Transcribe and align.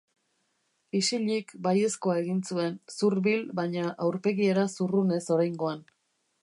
Isilik 0.99 1.53
baiezkoa 1.67 2.15
egin 2.21 2.41
zuen, 2.53 2.81
zurbil, 2.97 3.47
baina 3.61 3.85
aurpegiera 4.07 4.69
zurrunez 4.77 5.23
oraingoan. 5.39 5.89